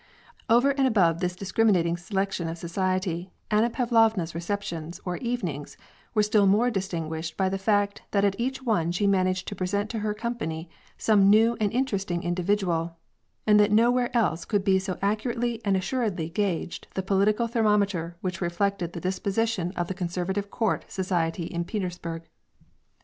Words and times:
Over 0.49 0.71
and 0.71 0.87
above 0.87 1.19
this 1.19 1.35
discrim 1.35 1.69
inating 1.69 1.95
selection 1.99 2.47
of 2.47 2.57
society, 2.57 3.29
Anna 3.51 3.69
Pavlovna's 3.69 4.33
receptions, 4.33 4.99
or 5.05 5.17
"evenings," 5.17 5.77
were 6.15 6.23
still 6.23 6.47
more 6.47 6.71
distinguished 6.71 7.37
by 7.37 7.49
the 7.49 7.59
fact 7.59 8.01
that 8.09 8.25
at 8.25 8.33
each 8.39 8.63
one 8.63 8.91
she 8.91 9.05
managed 9.05 9.47
to 9.47 9.55
present 9.55 9.91
to 9.91 9.99
her 9.99 10.15
company 10.15 10.67
some 10.97 11.29
new 11.29 11.55
and 11.59 11.71
interesting 11.71 12.23
individual, 12.23 12.97
and 13.45 13.59
that 13.59 13.71
no 13.71 13.91
where 13.91 14.09
else 14.17 14.43
could 14.43 14.63
be 14.63 14.79
so 14.79 14.97
accurately 15.03 15.61
and 15.63 15.77
assuredly 15.77 16.29
gauged 16.31 16.87
the 16.95 17.03
political 17.03 17.45
thermometer 17.47 18.17
which 18.21 18.41
reflected 18.41 18.93
the 18.93 18.99
disposition 18.99 19.71
of 19.73 19.87
the 19.87 19.93
conservative 19.93 20.49
court 20.49 20.83
soci 20.89 21.27
ety 21.27 21.55
of 21.55 21.67
Petersburg. 21.67 22.23